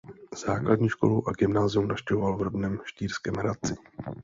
[0.45, 3.75] Základní školu a gymnázium navštěvoval v rodném Štýrském Hradci.